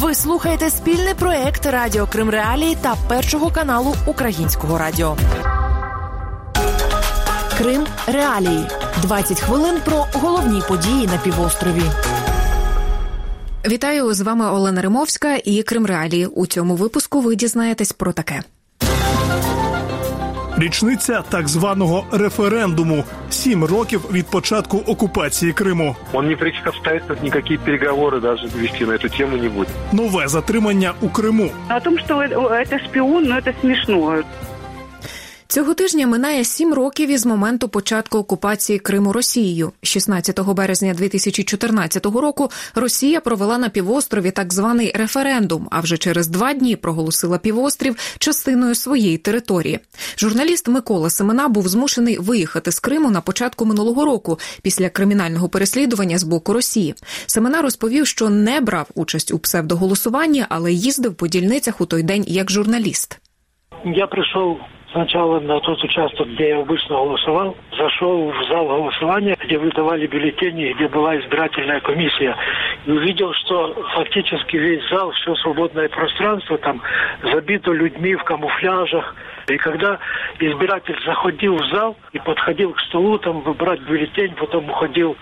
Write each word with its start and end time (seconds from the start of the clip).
Ви 0.00 0.14
слухаєте 0.14 0.70
спільний 0.70 1.14
проект 1.14 1.66
Радіо 1.66 2.06
Крим 2.06 2.30
Реалії 2.30 2.76
та 2.80 2.96
першого 3.08 3.50
каналу 3.50 3.94
Українського 4.06 4.78
радіо. 4.78 5.16
Крим 7.58 7.86
Реалії. 8.06 8.66
20 9.02 9.40
хвилин 9.40 9.76
про 9.84 10.06
головні 10.12 10.62
події 10.68 11.06
на 11.06 11.18
півострові. 11.18 11.82
Вітаю 13.68 14.14
з 14.14 14.20
вами 14.20 14.50
Олена 14.50 14.82
Римовська 14.82 15.36
і 15.44 15.62
Крим 15.62 15.86
Реалії. 15.86 16.26
У 16.26 16.46
цьому 16.46 16.74
випуску 16.76 17.20
ви 17.20 17.36
дізнаєтесь 17.36 17.92
про 17.92 18.12
таке 18.12 18.42
Річниця 20.57 21.23
так 21.29 21.47
званого 21.47 22.05
референдуму 22.11 23.03
сім 23.29 23.63
років 23.63 24.01
від 24.11 24.25
початку 24.25 24.77
окупації 24.77 25.53
Криму. 25.53 25.95
Он 26.13 26.27
ни 26.27 26.35
при 26.35 26.51
каких 26.51 26.67
обстоятельствах 26.67 27.23
никакие 27.23 27.59
переговоры 27.59 28.21
даже 28.21 28.47
вести 28.47 28.85
на 28.85 28.93
эту 28.93 29.17
тему 29.17 29.37
не 29.37 29.49
будет. 29.49 29.69
Нове 29.91 30.27
затримання 30.27 30.93
у 31.01 31.09
Криму. 31.09 31.49
О 31.69 31.79
том, 31.79 31.99
что 31.99 32.21
это 32.21 32.79
шпион, 32.79 33.23
ну 33.23 33.35
это 33.35 33.53
смешно. 33.61 34.23
Цього 35.50 35.74
тижня 35.74 36.06
минає 36.06 36.44
сім 36.44 36.74
років 36.74 37.10
із 37.10 37.26
моменту 37.26 37.68
початку 37.68 38.18
окупації 38.18 38.78
Криму 38.78 39.12
Росією. 39.12 39.72
16 39.82 40.40
березня 40.40 40.94
2014 40.94 42.06
року 42.06 42.50
Росія 42.74 43.20
провела 43.20 43.58
на 43.58 43.68
півострові 43.68 44.30
так 44.30 44.52
званий 44.52 44.92
референдум. 44.94 45.68
А 45.70 45.80
вже 45.80 45.98
через 45.98 46.28
два 46.28 46.52
дні 46.52 46.76
проголосила 46.76 47.38
півострів 47.38 47.96
частиною 48.18 48.74
своєї 48.74 49.18
території. 49.18 49.80
Журналіст 50.18 50.68
Микола 50.68 51.10
Семена 51.10 51.48
був 51.48 51.68
змушений 51.68 52.18
виїхати 52.18 52.72
з 52.72 52.80
Криму 52.80 53.10
на 53.10 53.20
початку 53.20 53.64
минулого 53.64 54.04
року 54.04 54.38
після 54.62 54.88
кримінального 54.88 55.48
переслідування 55.48 56.18
з 56.18 56.24
боку 56.24 56.52
Росії. 56.52 56.94
Семена 57.26 57.62
розповів, 57.62 58.06
що 58.06 58.30
не 58.30 58.60
брав 58.60 58.88
участь 58.94 59.32
у 59.32 59.38
псевдоголосуванні, 59.38 60.44
але 60.48 60.72
їздив 60.72 61.14
по 61.14 61.28
дільницях 61.28 61.80
у 61.80 61.86
той 61.86 62.02
день 62.02 62.24
як 62.26 62.50
журналіст. 62.50 63.18
Я 63.84 64.06
пришел 64.06 64.56
сначала 64.93 65.39
на 65.39 65.59
тот 65.59 65.83
участок, 65.83 66.27
где 66.29 66.49
я 66.49 66.59
обычно 66.59 66.95
голосовал, 66.95 67.57
зашел 67.77 68.31
в 68.31 68.47
зал 68.47 68.67
голосования, 68.67 69.35
где 69.43 69.57
выдавали 69.57 70.07
бюллетени, 70.07 70.73
где 70.73 70.87
была 70.87 71.17
избирательная 71.19 71.81
комиссия, 71.81 72.35
и 72.85 72.91
увидел, 72.91 73.33
что 73.33 73.73
фактически 73.95 74.55
весь 74.55 74.87
зал, 74.89 75.11
все 75.11 75.35
свободное 75.35 75.89
пространство 75.89 76.57
там 76.57 76.81
забито 77.23 77.71
людьми 77.71 78.15
в 78.15 78.23
камуфляжах. 78.23 79.15
И 79.48 79.56
когда 79.56 79.98
избиратель 80.38 80.98
заходил 81.04 81.56
в 81.56 81.66
зал 81.68 81.96
и 82.12 82.18
подходил 82.18 82.72
к 82.72 82.80
столу, 82.80 83.18
там 83.18 83.40
выбрать 83.40 83.80
бюллетень, 83.80 84.34
потом 84.34 84.68
уходил 84.68 85.16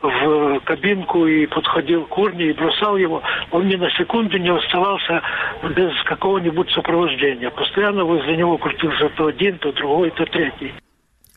в 0.00 0.60
кабинку 0.60 1.26
и 1.26 1.46
подходил 1.46 2.04
к 2.04 2.16
урне 2.16 2.46
и 2.46 2.52
бросал 2.52 2.96
его, 2.96 3.22
он 3.50 3.68
ни 3.68 3.76
на 3.76 3.90
секунду 3.90 4.38
не 4.38 4.50
оставался 4.50 5.22
без 5.74 5.92
какого-нибудь 6.04 6.70
сопровождения. 6.70 7.50
Постоянно 7.50 8.04
возле 8.04 8.36
него 8.36 8.56
крутился 8.58 9.08
то 9.16 9.26
один, 9.26 9.58
то 9.58 9.72
другой, 9.72 10.10
то 10.10 10.24
третій. 10.26 10.72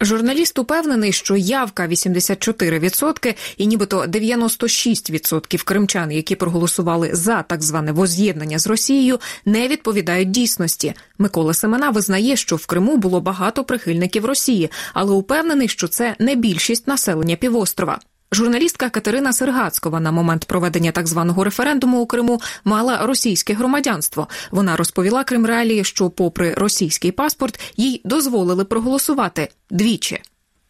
Журналіст 0.01 0.59
упевнений, 0.59 1.11
що 1.11 1.35
явка 1.35 1.87
84% 1.87 3.35
і 3.57 3.67
нібито 3.67 4.01
96% 4.05 5.63
кримчан, 5.63 6.11
які 6.11 6.35
проголосували 6.35 7.09
за 7.13 7.41
так 7.41 7.63
зване 7.63 7.91
воз'єднання 7.91 8.59
з 8.59 8.67
Росією, 8.67 9.19
не 9.45 9.67
відповідають 9.67 10.31
дійсності. 10.31 10.93
Микола 11.17 11.53
Семена 11.53 11.89
визнає, 11.89 12.35
що 12.35 12.55
в 12.55 12.65
Криму 12.65 12.97
було 12.97 13.21
багато 13.21 13.63
прихильників 13.63 14.25
Росії, 14.25 14.71
але 14.93 15.11
упевнений, 15.11 15.67
що 15.67 15.87
це 15.87 16.15
не 16.19 16.35
більшість 16.35 16.87
населення 16.87 17.35
півострова. 17.35 17.99
Журналістка 18.34 18.90
Катерина 18.90 19.32
Сергацькова 19.32 20.00
на 20.00 20.10
момент 20.10 20.44
проведення 20.44 20.92
так 20.92 21.06
званого 21.06 21.44
референдуму 21.44 22.00
у 22.00 22.06
Криму 22.06 22.40
мала 22.64 23.06
російське 23.06 23.54
громадянство. 23.54 24.28
Вона 24.50 24.76
розповіла 24.76 25.24
Крим 25.24 25.46
Реалії, 25.46 25.84
що, 25.84 26.10
попри 26.10 26.54
російський 26.54 27.12
паспорт, 27.12 27.60
їй 27.76 28.00
дозволили 28.04 28.64
проголосувати 28.64 29.48
двічі. 29.70 30.20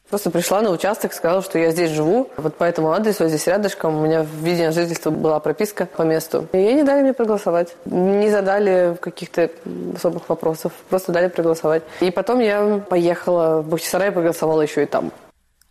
Просто 0.09 0.31
пришла 0.31 0.63
на 0.63 0.71
участок, 0.71 1.13
сказала, 1.13 1.43
что 1.43 1.59
я 1.59 1.71
здесь 1.71 1.91
живу, 1.91 2.27
вот 2.37 2.57
по 2.57 2.65
этому 2.65 2.93
адресу, 2.93 3.29
здесь 3.29 3.49
рядышком, 3.49 3.97
у 3.97 4.03
меня 4.03 4.23
в 4.23 4.45
виде 4.45 4.73
жительства 4.73 5.11
была 5.11 5.39
прописка 5.39 5.87
по 5.87 6.03
месту. 6.03 6.49
И 6.53 6.75
не 6.75 6.83
дали 6.83 7.03
мне 7.03 7.13
проголосовать, 7.13 7.77
не 7.85 8.31
задали 8.31 8.97
каких-то 9.01 9.51
особых 9.95 10.23
вопросов, 10.29 10.73
просто 10.89 11.13
дали 11.13 11.29
проголосовать. 11.29 11.83
И 12.01 12.11
потом 12.11 12.41
я 12.41 12.81
поехала 12.89 13.61
в 13.61 13.69
Бахчисарай, 13.69 14.11
проголосовала 14.11 14.63
еще 14.63 14.83
и 14.83 14.87
там. 14.87 15.13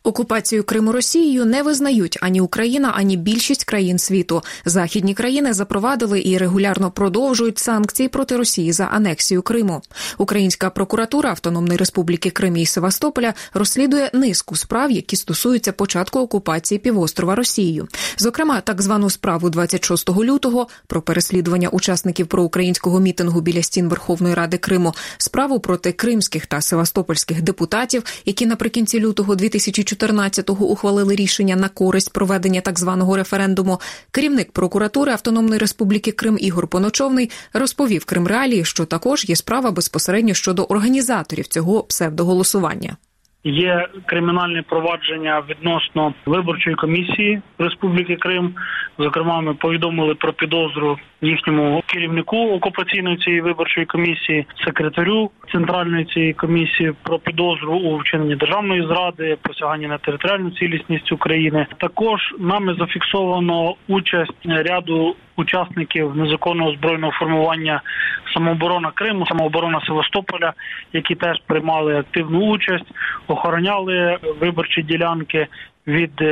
Окупацію 0.06 0.64
Криму 0.64 0.92
Росією 0.92 1.44
не 1.44 1.62
визнають 1.62 2.18
ані 2.20 2.40
Україна, 2.40 2.92
ані 2.96 3.16
більшість 3.16 3.64
країн 3.64 3.98
світу. 3.98 4.42
Західні 4.64 5.14
країни 5.14 5.52
запровадили 5.52 6.22
і 6.24 6.38
регулярно 6.38 6.90
продовжують 6.90 7.58
санкції 7.58 8.08
проти 8.08 8.36
Росії 8.36 8.72
за 8.72 8.84
анексію 8.84 9.42
Криму. 9.42 9.82
Українська 10.18 10.70
прокуратура 10.70 11.30
Автономної 11.30 11.78
Республіки 11.78 12.30
Крим 12.30 12.56
і 12.56 12.66
Севастополя 12.66 13.34
розслідує 13.54 14.10
низку 14.14 14.56
справ, 14.56 14.90
які 14.90 15.16
стосуються 15.16 15.72
початку 15.72 16.18
окупації 16.18 16.78
півострова 16.78 17.34
Росією. 17.34 17.88
Зокрема, 18.16 18.60
так 18.60 18.82
звану 18.82 19.10
справу 19.10 19.50
26 19.50 20.10
лютого 20.10 20.68
про 20.86 21.02
переслідування 21.02 21.68
учасників 21.68 22.26
проукраїнського 22.26 23.00
мітингу 23.00 23.40
біля 23.40 23.62
стін 23.62 23.88
Верховної 23.88 24.34
Ради 24.34 24.58
Криму, 24.58 24.94
справу 25.18 25.60
проти 25.60 25.92
кримських 25.92 26.46
та 26.46 26.60
севастопольських 26.60 27.42
депутатів, 27.42 28.02
які 28.24 28.46
наприкінці 28.46 29.00
лютого 29.00 29.34
2014 29.34 29.93
2014-го 29.96 30.66
ухвалили 30.66 31.14
рішення 31.14 31.56
на 31.56 31.68
користь 31.68 32.12
проведення 32.12 32.60
так 32.60 32.78
званого 32.78 33.16
референдуму. 33.16 33.80
Керівник 34.10 34.52
прокуратури 34.52 35.12
Автономної 35.12 35.58
Республіки 35.58 36.12
Крим 36.12 36.36
Ігор 36.40 36.68
Поночовний 36.68 37.30
розповів 37.52 38.04
Крим 38.04 38.28
що 38.64 38.84
також 38.84 39.24
є 39.24 39.36
справа 39.36 39.70
безпосередньо 39.70 40.34
щодо 40.34 40.64
організаторів 40.64 41.46
цього 41.46 41.82
псевдоголосування. 41.82 42.96
Є 43.44 43.88
кримінальне 44.06 44.62
провадження 44.62 45.42
відносно 45.48 46.14
виборчої 46.26 46.76
комісії 46.76 47.40
Республіки 47.58 48.16
Крим. 48.16 48.54
Зокрема, 48.98 49.40
ми 49.40 49.54
повідомили 49.54 50.14
про 50.14 50.32
підозру 50.32 50.98
їхньому 51.22 51.82
керівнику 51.86 52.36
окупаційної 52.36 53.16
цієї 53.16 53.42
виборчої 53.42 53.86
комісії, 53.86 54.46
секретарю 54.64 55.30
центральної 55.52 56.04
цієї 56.04 56.32
комісії 56.32 56.92
про 57.02 57.18
підозру 57.18 57.74
у 57.74 57.96
вчиненні 57.96 58.36
державної 58.36 58.86
зради, 58.86 59.36
посягання 59.42 59.88
на 59.88 59.98
територіальну 59.98 60.50
цілісність 60.50 61.12
України. 61.12 61.66
Також 61.78 62.20
нами 62.38 62.74
зафіксовано 62.78 63.74
участь 63.88 64.46
ряду 64.46 65.16
учасників 65.36 66.16
незаконного 66.16 66.72
збройного 66.72 67.12
формування 67.12 67.82
самооборона 68.34 68.90
Криму, 68.94 69.26
самооборона 69.26 69.80
Севастополя, 69.86 70.52
які 70.92 71.14
теж 71.14 71.36
приймали 71.46 71.98
активну 71.98 72.40
участь, 72.40 72.86
охороняли 73.26 74.18
виборчі 74.40 74.82
ділянки 74.82 75.46
від 75.86 76.22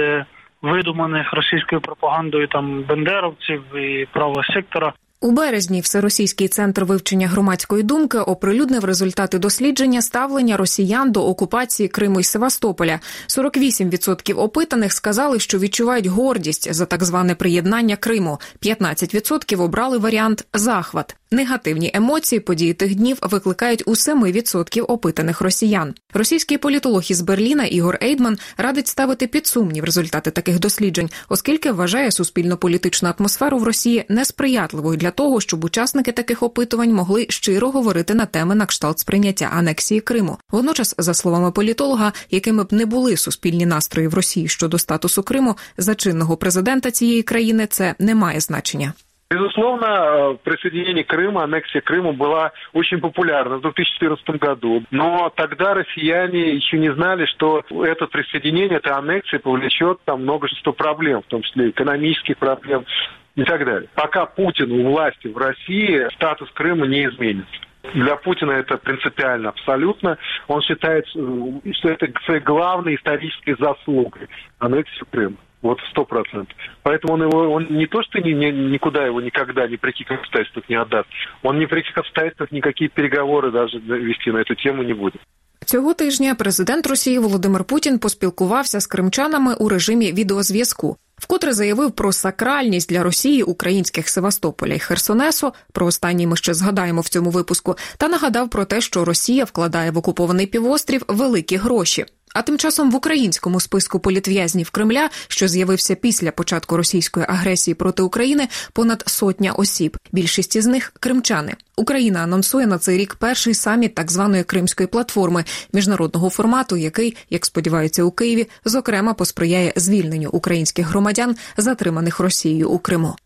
видуманих 0.63 1.33
російською 1.33 1.81
пропагандою 1.81 2.47
там 2.47 2.83
бендеровців 2.83 3.77
і 3.77 4.07
правого 4.13 4.45
сектора. 4.45 4.93
У 5.23 5.31
березні 5.31 5.81
Всеросійський 5.81 6.49
центр 6.49 6.85
вивчення 6.85 7.29
громадської 7.29 7.83
думки 7.83 8.19
оприлюднив 8.19 8.85
результати 8.85 9.39
дослідження 9.39 10.03
ставлення 10.03 10.57
росіян 10.57 11.13
до 11.13 11.27
окупації 11.27 11.89
Криму 11.89 12.21
і 12.21 12.25
Севастополя. 12.25 13.01
48% 13.29 14.39
опитаних 14.39 14.93
сказали, 14.93 15.39
що 15.39 15.59
відчувають 15.59 16.07
гордість 16.07 16.75
за 16.75 16.87
так 16.87 17.05
зване 17.05 17.35
приєднання 17.35 17.97
Криму. 17.97 18.41
15% 18.63 19.63
обрали 19.63 19.99
варіант 19.99 20.45
захват. 20.55 21.17
Негативні 21.33 21.91
емоції 21.95 22.41
події 22.41 22.75
тих 22.75 22.95
днів 22.95 23.19
викликають 23.23 23.83
у 23.87 23.91
7% 23.91 24.85
опитаних 24.89 25.41
росіян. 25.41 25.95
Російський 26.15 26.59
політолог 26.59 27.03
із 27.09 27.21
Берліна 27.21 27.65
Ігор 27.65 27.99
Ейдман 28.03 28.39
радить 28.57 28.89
ставити 28.89 29.27
під 29.27 29.47
сумнів 29.47 29.85
результати 29.85 30.31
таких 30.31 30.59
досліджень, 30.59 31.11
оскільки 31.29 31.73
вважає 31.73 32.11
суспільно-політичну 32.11 33.15
атмосферу 33.19 33.59
в 33.59 33.63
Росії 33.63 34.05
несприятливою 34.09 34.97
для 34.97 35.12
того, 35.12 35.42
щоб 35.42 35.64
учасники 35.64 36.12
таких 36.12 36.44
опитувань 36.44 36.94
могли 36.94 37.26
щиро 37.30 37.70
говорити 37.70 38.14
на 38.14 38.26
теми 38.26 38.56
на 38.56 38.66
кшталт 38.66 39.00
сприйняття 39.00 39.52
анексії 39.58 40.02
Криму. 40.02 40.38
Водночас, 40.52 40.96
за 40.98 41.14
словами 41.14 41.52
політолога, 41.52 42.12
якими 42.32 42.64
б 42.64 42.68
не 42.74 42.86
були 42.86 43.18
суспільні 43.18 43.66
настрої 43.66 44.08
в 44.08 44.14
Росії 44.14 44.48
щодо 44.48 44.78
статусу 44.78 45.24
Криму, 45.24 45.56
за 45.78 45.96
чинного 45.96 46.38
президента 46.38 46.92
цієї 46.92 47.24
країни 47.24 47.68
це 47.68 47.96
не 48.00 48.16
має 48.16 48.40
значення. 48.40 48.94
Безусловно, 49.30 50.40
присоединение 50.44 51.04
Крыма, 51.04 51.44
аннексия 51.44 51.82
Крыма 51.82 52.14
была 52.14 52.54
очень 52.72 53.02
популярна 53.02 53.58
в 53.58 53.62
2014 53.62 54.30
году. 54.42 54.84
Но 54.90 55.30
тогда 55.36 55.74
россияне 55.74 56.56
еще 56.56 56.80
не 56.80 56.94
знали, 56.94 57.26
что 57.26 57.62
это 57.70 58.08
присоединение, 58.08 58.78
эта 58.78 58.96
аннексия 58.96 59.40
повлечет 59.40 60.00
там 60.06 60.22
множество 60.22 60.72
проблем, 60.72 61.24
в 61.24 61.26
том 61.26 61.42
числе 61.42 61.72
экономических 61.72 62.38
проблем 62.38 62.86
и 63.35 63.45
так 63.45 63.65
далее. 63.65 63.89
Пока 63.95 64.27
Путин 64.27 64.73
у 64.73 64.91
власти 64.91 65.29
в 65.29 65.37
России, 65.37 66.07
статус 66.15 66.51
Крыма 66.53 66.87
не 66.87 67.07
изменится. 67.07 67.53
Для 67.95 68.17
Путина 68.17 68.53
это 68.53 68.77
принципиально 68.77 69.49
абсолютно. 69.49 70.17
Он 70.47 70.63
считает, 70.63 71.07
что 71.09 71.89
это 71.89 72.09
своей 72.25 72.41
главной 72.41 72.95
исторической 72.95 73.57
заслугой 73.59 74.29
аннексию 74.59 75.07
Крыма. 75.11 75.37
Вот 75.63 75.81
сто 75.91 76.05
процентов. 76.05 76.57
Поэтому 76.83 77.15
он 77.15 77.23
его, 77.23 77.53
он 77.53 77.67
не 77.71 77.87
то, 77.87 78.03
что 78.03 78.19
ни, 78.19 78.31
ни, 78.31 78.51
никуда 78.51 79.07
его 79.07 79.21
никогда, 79.21 79.69
ни 79.69 79.77
при 79.77 79.93
каких 79.93 80.11
обстоятельствах 80.11 80.69
не 80.69 80.75
отдаст, 80.75 81.09
он 81.43 81.61
ни 81.61 81.67
при 81.67 81.83
каких 81.83 81.99
обстоятельствах 81.99 82.51
никакие 82.51 82.91
переговоры 82.91 83.53
даже 83.53 83.79
вести 83.79 84.33
на 84.33 84.39
эту 84.39 84.57
тему 84.57 84.83
не 84.83 84.93
будет. 84.93 85.21
Цього 85.65 85.95
тижня 85.95 86.35
президент 86.35 86.87
Росії 86.87 87.19
Володимир 87.19 87.65
Путін 87.65 87.99
поспілкувався 87.99 88.81
з 88.81 88.87
кримчанами 88.87 89.55
у 89.55 89.69
режимі 89.69 90.13
відеозв'язку. 90.13 90.97
Вкотре 91.17 91.53
заявив 91.53 91.91
про 91.91 92.13
сакральність 92.13 92.89
для 92.89 93.03
Росії 93.03 93.43
українських 93.43 94.09
Севастополя 94.09 94.75
й 94.75 94.79
Херсонесу. 94.79 95.53
Про 95.73 95.87
останній 95.87 96.27
ми 96.27 96.37
ще 96.37 96.55
згадаємо 96.55 97.01
в 97.01 97.09
цьому 97.09 97.31
випуску, 97.31 97.77
та 97.97 98.09
нагадав 98.09 98.51
про 98.51 98.65
те, 98.65 98.81
що 98.81 99.05
Росія 99.05 99.45
вкладає 99.45 99.91
в 99.91 99.99
окупований 99.99 100.47
півострів 100.47 101.03
великі 101.09 101.57
гроші. 101.57 102.07
А 102.35 102.43
тим 102.43 102.59
часом 102.59 102.91
в 102.91 102.95
українському 102.95 103.61
списку 103.61 103.99
політв'язнів 103.99 104.71
Кремля, 104.71 105.11
що 105.29 105.49
з'явився 105.49 105.95
після 105.95 106.31
початку 106.31 106.77
російської 106.77 107.27
агресії 107.29 107.75
проти 107.75 108.03
України, 108.03 108.49
понад 108.73 109.03
сотня 109.07 109.53
осіб. 109.53 109.97
Більшість 110.13 110.57
із 110.57 110.67
них 110.67 110.93
кримчани. 111.01 111.55
Україна 111.77 112.21
анонсує 112.21 112.67
на 112.67 112.79
цей 112.79 112.99
рік 112.99 113.15
перший 113.15 113.55
саміт 113.55 113.95
так 113.95 114.11
званої 114.11 114.45
кримської 114.45 114.87
платформи 114.87 115.45
міжнародного 115.73 116.31
формату, 116.31 116.77
який, 116.77 117.17
як 117.31 117.47
сподіваються 117.47 118.05
у 118.05 118.11
Києві, 118.11 118.49
зокрема 118.65 119.15
посприяє 119.15 119.73
звільненню 119.77 120.31
українських 120.33 120.87
громадян, 120.87 121.37
затриманих 121.57 122.21
Росією 122.21 122.71
у 122.71 122.79
Криму. 122.79 123.17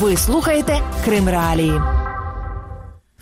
Ви 0.00 0.16
слухаєте 0.16 0.80
Крим 1.04 1.28
Реалії. 1.28 1.80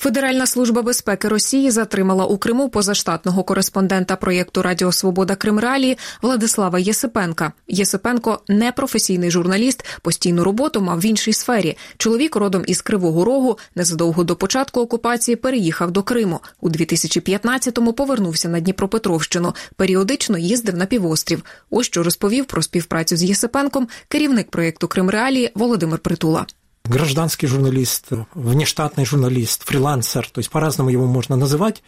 Федеральна 0.03 0.47
служба 0.47 0.83
безпеки 0.83 1.29
Росії 1.29 1.71
затримала 1.71 2.25
у 2.25 2.39
Криму 2.39 2.69
позаштатного 2.69 3.45
кореспондента 3.45 4.17
проєкту 4.17 4.63
Радіо 4.63 4.93
Свобода 4.93 5.37
Крим 5.37 5.59
Реалії 5.59 5.99
Владислава 6.23 6.79
Єсипенка. 6.79 7.53
Єсипенко 7.69 8.41
непрофесійний 8.49 9.31
журналіст, 9.31 9.85
постійну 10.03 10.45
роботу 10.45 10.81
мав 10.81 11.01
в 11.01 11.05
іншій 11.05 11.33
сфері. 11.33 11.77
Чоловік 11.97 12.37
родом 12.37 12.65
із 12.67 12.83
Кривого 12.83 13.25
Рогу 13.25 13.59
незадовго 13.75 14.25
до 14.25 14.37
початку 14.37 14.81
окупації 14.81 15.37
переїхав 15.37 15.91
до 15.91 16.03
Криму. 16.03 16.41
У 16.61 16.71
2015-му 16.71 17.93
повернувся 17.93 18.49
на 18.49 18.61
Дніпропетровщину. 18.61 19.55
Періодично 19.77 20.39
їздив 20.39 20.77
на 20.77 20.87
півострів. 20.87 21.45
Ось 21.71 21.87
що 21.87 22.03
розповів 22.03 22.45
про 22.45 22.63
співпрацю 22.63 23.17
з 23.17 23.23
Єсипенком 23.23 23.89
керівник 24.09 24.51
проєкту 24.51 24.89
Крим 24.89 25.11
Реалії 25.11 25.51
Володимир 25.55 25.99
Притула 25.99 26.47
гражданский 26.84 27.48
журналист, 27.48 28.08
внештатный 28.34 29.06
журналист, 29.06 29.64
фрилансер, 29.64 30.30
то 30.30 30.40
есть 30.40 30.50
по-разному 30.50 30.90
его 30.90 31.06
можно 31.06 31.36
называть, 31.36 31.84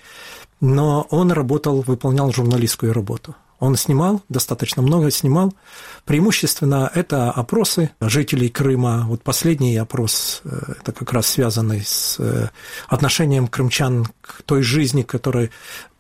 но 0.62 1.08
он 1.10 1.32
работал, 1.32 1.82
выполнял 1.82 2.32
журналистскую 2.32 2.94
работу. 2.94 3.36
Он 3.61 3.77
снимал, 3.77 4.23
достаточно 4.29 4.83
много 4.83 5.11
снимал. 5.11 5.55
Преимущественно 6.05 6.91
это 6.95 7.31
опросы 7.31 7.91
жителей 8.01 8.49
Крыма. 8.49 9.05
Вот 9.09 9.23
последний 9.23 9.77
опрос, 9.77 10.43
э, 10.45 10.75
это 10.81 10.93
как 10.93 11.13
раз 11.13 11.27
связанный 11.27 11.83
с 11.85 12.17
э, 12.19 12.49
отношением 12.89 13.47
крымчан 13.47 14.07
к 14.21 14.43
той 14.43 14.63
жизни, 14.63 15.03
которая 15.03 15.51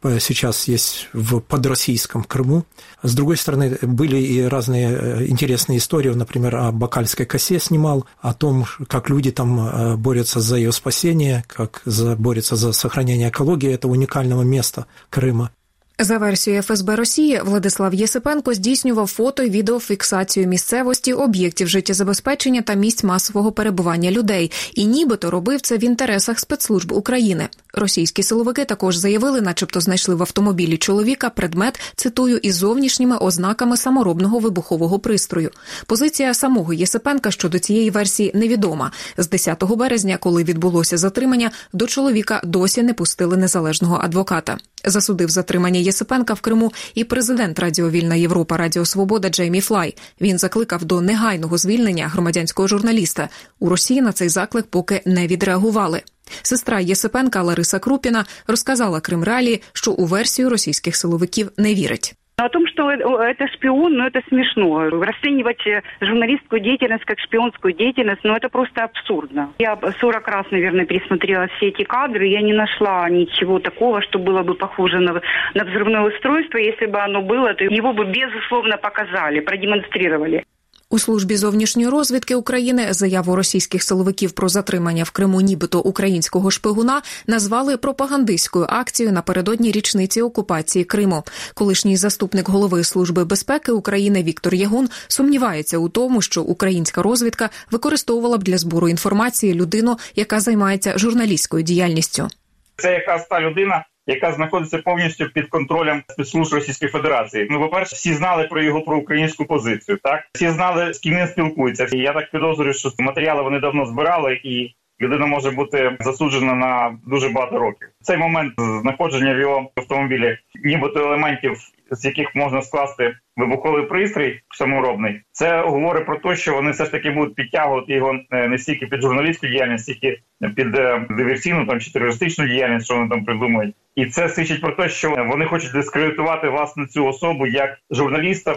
э, 0.02 0.18
сейчас 0.20 0.68
есть 0.68 1.08
в 1.12 1.40
подроссийском 1.40 2.24
Крыму. 2.24 2.64
С 3.02 3.14
другой 3.14 3.36
стороны, 3.36 3.78
были 3.82 4.18
и 4.18 4.42
разные 4.42 5.28
интересные 5.28 5.78
истории, 5.78 6.10
например, 6.10 6.56
о 6.56 6.72
Бакальской 6.72 7.24
косе 7.24 7.60
снимал, 7.60 8.04
о 8.20 8.34
том, 8.34 8.66
как 8.88 9.08
люди 9.08 9.30
там 9.30 9.96
борются 9.96 10.40
за 10.40 10.56
ее 10.56 10.72
спасение, 10.72 11.44
как 11.46 11.82
борются 12.18 12.56
за 12.56 12.72
сохранение 12.72 13.28
экологии 13.30 13.72
этого 13.72 13.92
уникального 13.92 14.42
места 14.42 14.86
Крыма. 15.08 15.50
За 15.99 16.19
версією 16.19 16.62
ФСБ 16.62 16.96
Росії, 16.96 17.41
Владислав 17.44 17.94
Єсипенко 17.94 18.55
здійснював 18.55 19.06
фото 19.06 19.43
і 19.43 19.50
відеофіксацію 19.50 20.46
місцевості, 20.46 21.12
об'єктів 21.12 21.69
життєзабезпечення 21.69 22.62
та 22.62 22.75
місць 22.75 23.05
масового 23.05 23.52
перебування 23.52 24.11
людей, 24.11 24.52
і 24.75 24.85
нібито 24.85 25.31
робив 25.31 25.61
це 25.61 25.79
в 25.79 25.85
інтересах 25.85 26.38
спецслужб 26.38 26.93
України. 26.93 27.49
Російські 27.76 28.23
силовики 28.23 28.65
також 28.65 28.97
заявили, 28.97 29.41
начебто 29.41 29.81
знайшли 29.81 30.15
в 30.15 30.23
автомобілі 30.23 30.76
чоловіка 30.76 31.31
предмет, 31.31 31.81
цитую, 31.97 32.37
із 32.37 32.56
зовнішніми 32.56 33.17
ознаками 33.17 33.76
саморобного 33.76 34.38
вибухового 34.38 34.99
пристрою. 34.99 35.50
Позиція 35.87 36.35
самого 36.35 36.73
Єсипенка 36.73 37.31
щодо 37.31 37.59
цієї 37.59 37.91
версії 37.91 38.31
невідома. 38.35 38.93
З 39.17 39.29
10 39.29 39.65
березня, 39.65 40.17
коли 40.17 40.44
відбулося 40.44 40.99
затримання, 40.99 41.50
до 41.73 41.87
чоловіка 41.87 42.41
досі 42.44 42.82
не 42.82 42.94
пустили 42.94 43.37
незалежного 43.37 44.00
адвоката. 44.03 44.59
Засудив 44.85 45.29
затримання 45.29 45.81
Єсипенка 45.81 46.35
в 46.35 46.41
Криму 46.41 46.73
і 46.94 47.05
президент 47.05 47.59
Радіо 47.59 47.91
Вільна 47.91 48.15
Європа 48.15 48.56
Радіо 48.56 48.85
Свобода 48.85 49.29
Джеймі 49.29 49.61
Флай. 49.61 49.97
Він 50.21 50.38
закликав 50.38 50.85
до 50.85 51.00
негайного 51.00 51.59
звільнення 51.59 52.09
громадянського 52.09 52.69
журналіста. 52.69 53.29
У 53.59 53.69
Росії 53.69 54.03
на 54.03 54.12
цей 54.12 54.29
заклик 54.29 54.67
поки 54.67 55.03
не 55.05 55.26
відреагували. 55.26 56.03
Сестра 56.41 56.80
Єсипенка 56.80 57.41
Лариса 57.41 57.80
Крупіна 57.80 58.25
розказала 58.47 59.01
Крим 59.01 59.24
Ралі, 59.24 59.62
що 59.74 59.91
у 59.91 60.06
версію 60.06 60.50
російських 60.50 60.95
силовиків 60.95 61.51
не 61.57 61.74
вірить. 61.74 62.15
О 62.41 62.47
том, 62.47 62.68
что 62.68 62.89
это 62.89 63.47
шпион, 63.50 63.97
ну 63.97 64.06
это 64.06 64.21
смешно. 64.30 64.89
Расценивать 64.89 65.62
журналистскую 66.00 66.62
деятельность 66.62 67.03
как 67.03 67.19
шпионскую 67.19 67.74
деятельность, 67.74 68.21
ну 68.24 68.33
это 68.33 68.47
просто 68.47 68.83
абсурдно. 68.83 69.50
Я 69.59 69.77
40 70.00 70.27
раз, 70.27 70.45
наверное, 70.51 70.86
пересмотрела 70.86 71.47
все 71.57 71.68
эти 71.68 71.83
кадры, 71.83 72.27
я 72.27 72.41
не 72.41 72.53
нашла 72.53 73.09
ничего 73.09 73.59
такого, 73.59 74.01
что 74.01 74.19
было 74.19 74.44
бы 74.44 74.56
похоже 74.56 75.00
на, 75.00 75.21
на 75.53 75.63
взрывное 75.65 76.07
устройство. 76.07 76.57
Если 76.57 76.86
бы 76.86 77.00
оно 77.01 77.21
было, 77.21 77.53
то 77.53 77.65
его 77.65 77.91
бы 77.91 78.06
безусловно 78.06 78.77
показали, 78.77 79.41
продемонстрировали. 79.41 80.45
У 80.94 80.99
службі 80.99 81.37
зовнішньої 81.37 81.88
розвідки 81.88 82.35
України 82.35 82.87
заяву 82.91 83.37
російських 83.37 83.82
силовиків 83.82 84.32
про 84.32 84.49
затримання 84.49 85.05
в 85.05 85.11
Криму, 85.11 85.41
нібито 85.41 85.81
українського 85.81 86.50
шпигуна, 86.50 87.02
назвали 87.26 87.76
пропагандистською 87.76 88.67
акцією 88.69 89.12
напередодні 89.12 89.70
річниці 89.70 90.23
окупації 90.23 90.85
Криму. 90.85 91.23
Колишній 91.55 91.96
заступник 91.96 92.49
голови 92.49 92.85
служби 92.85 93.25
безпеки 93.25 93.73
України 93.73 94.23
Віктор 94.23 94.55
Ягун 94.55 94.88
сумнівається 95.08 95.79
у 95.79 95.88
тому, 95.88 96.23
що 96.23 96.43
українська 96.43 97.02
розвідка 97.02 97.50
використовувала 97.70 98.38
б 98.38 98.43
для 98.43 98.58
збору 98.58 98.88
інформації 98.88 99.55
людину, 99.55 99.97
яка 100.17 100.40
займається 100.40 100.99
журналістською 100.99 101.62
діяльністю. 101.62 102.29
Це 102.76 102.93
якраз 102.93 103.26
та 103.31 103.40
людина, 103.40 103.85
яка 104.06 104.32
знаходиться 104.32 104.78
повністю 104.78 105.28
під 105.28 105.48
контролем 105.48 106.02
спецслужб 106.08 106.54
Російської 106.54 106.90
Федерації. 106.90 107.46
Ну, 107.50 107.60
по 107.60 107.68
перше, 107.68 107.96
всі 107.96 108.14
знали 108.14 108.44
про 108.44 108.62
його 108.62 108.82
проукраїнську 108.82 109.44
позицію. 109.44 109.98
Так 110.02 110.24
всі 110.34 110.50
знали 110.50 110.94
з 110.94 110.98
ким 110.98 111.16
він 111.16 111.26
спілкується. 111.26 111.86
І 111.92 111.98
Я 111.98 112.12
так 112.12 112.30
підозрюю, 112.30 112.74
що 112.74 112.90
матеріали 112.98 113.42
вони 113.42 113.60
давно 113.60 113.86
збирали, 113.86 114.40
і 114.44 114.74
людина 115.00 115.26
може 115.26 115.50
бути 115.50 115.96
засуджена 116.00 116.54
на 116.54 116.99
дуже 117.06 117.28
багато 117.28 117.58
років. 117.58 117.88
Цей 118.00 118.16
момент 118.16 118.54
знаходження 118.82 119.34
в 119.34 119.38
його 119.38 119.70
автомобілі, 119.76 120.38
нібито 120.64 121.00
елементів, 121.00 121.56
з 121.91 122.05
яких 122.05 122.35
можна 122.35 122.62
скласти 122.62 123.17
вибуховий 123.37 123.87
пристрій 123.87 124.41
саморобний, 124.50 125.21
це 125.33 125.62
говорить 125.62 126.07
про 126.07 126.17
те, 126.17 126.37
що 126.37 126.55
вони 126.55 126.71
все 126.71 126.85
ж 126.85 126.91
таки 126.91 127.11
будуть 127.11 127.35
підтягувати 127.35 127.93
його 127.93 128.21
не 128.31 128.59
стільки 128.59 128.87
під 128.87 129.03
журналістську 129.03 129.47
діяльність, 129.47 129.85
стільки 129.85 130.21
під 130.57 130.71
диверсійну 131.11 131.67
там 131.67 131.81
чи 131.81 131.93
терористичну 131.93 132.47
діяльність, 132.47 132.87
що 132.87 132.95
вони 132.95 133.09
там 133.09 133.25
придумають, 133.25 133.75
І 133.95 134.07
це 134.07 134.29
свідчить 134.29 134.61
про 134.61 134.73
те, 134.73 134.88
що 134.88 135.26
вони 135.29 135.47
хочуть 135.47 135.73
дискредитувати 135.73 136.49
власне 136.49 136.87
цю 136.87 137.07
особу 137.07 137.47
як 137.47 137.79
журналіста. 137.91 138.57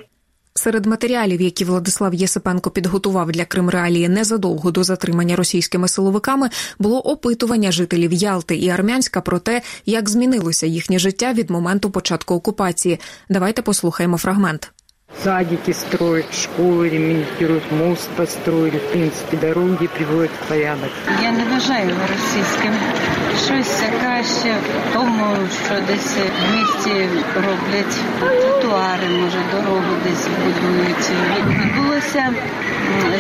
Серед 0.58 0.86
матеріалів, 0.86 1.42
які 1.42 1.66
Владислав 1.66 2.14
Єсипенко 2.14 2.72
підготував 2.72 3.32
для 3.32 3.46
Кримреалії 3.46 4.10
незадовго 4.10 4.72
до 4.72 4.84
затримання 4.84 5.36
російськими 5.36 5.88
силовиками, 5.88 6.50
було 6.80 7.00
опитування 7.00 7.72
жителів 7.72 8.14
Ялти 8.14 8.56
і 8.56 8.70
Армянська 8.70 9.22
про 9.22 9.40
те, 9.40 9.62
як 9.86 10.10
змінилося 10.10 10.66
їхнє 10.66 11.00
життя 11.00 11.34
від 11.34 11.50
моменту 11.50 11.90
початку 11.92 12.34
окупації. 12.36 13.00
Давайте 13.30 13.62
послухаємо 13.62 14.18
фрагмент. 14.18 14.72
Садики 15.24 15.74
строят, 15.74 16.26
школы 16.34 16.90
ремонтируют, 16.90 17.72
мост 17.72 18.10
построили, 18.18 18.78
в 18.78 18.92
принципе, 18.92 19.38
дороги 19.38 19.88
приводят 19.88 20.32
в 20.32 20.48
порядок. 20.50 20.92
Я 21.24 21.32
не 21.32 21.46
вважаю 21.46 21.96
російським 22.10 22.74
Щось 23.47 23.83
краще 24.01 24.55
в 24.55 24.93
тому, 24.93 25.37
що 25.67 25.75
десь 25.87 26.15
в 26.17 26.57
місті 26.57 27.09
роблять 27.37 27.97
тротуари, 28.21 29.09
може, 29.09 29.39
дорогу 29.53 29.93
десь 30.05 30.27
будують. 30.45 31.11
Відбулося 31.65 32.33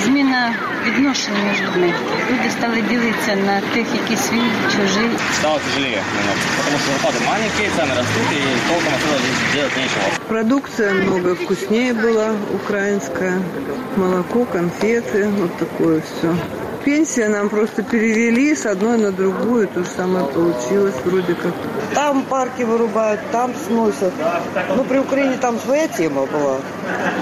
зміна 0.04 0.54
відношень 0.86 1.34
між 1.48 1.60
людьми. 1.60 1.92
Люди 2.30 2.50
стали 2.50 2.82
ділитися 2.90 3.36
на 3.36 3.60
тих, 3.60 3.86
які 4.02 4.22
свій, 4.22 4.50
чужий. 4.72 5.10
Стало 5.38 5.58
тяжелее 5.58 6.02
немного, 6.16 6.38
потому 6.58 6.78
что 6.78 6.92
зарплаты 6.92 7.18
маленькие, 7.26 7.68
цены 7.76 7.94
растут, 7.94 8.26
и 8.32 8.42
толком 8.68 8.92
особо 8.98 9.18
здесь 9.18 9.54
делать 9.54 9.76
нечего. 9.76 10.04
Продукция 10.28 10.92
много 10.94 11.34
вкуснее 11.34 11.92
была, 11.92 12.34
украинская. 12.54 13.38
Молоко, 13.96 14.44
конфеты, 14.44 15.28
вот 15.28 15.56
такое 15.58 16.00
все. 16.00 16.34
Пенсия, 16.87 17.27
нам 17.27 17.49
просто 17.49 17.83
перевели 17.83 18.55
с 18.55 18.65
одной 18.65 18.97
на 18.97 19.11
другую, 19.11 19.67
то 19.67 19.83
же 19.83 19.89
самое 19.89 20.25
получилось 20.25 20.95
вроде 21.03 21.35
как. 21.35 21.51
Там 21.93 22.23
парки 22.23 22.63
вырубают, 22.63 23.19
там 23.29 23.51
сносят. 23.67 24.13
Ну, 24.73 24.85
при 24.85 24.99
Украине 24.99 25.35
там 25.35 25.59
своя 25.59 25.89
тема 25.89 26.25
была, 26.27 26.55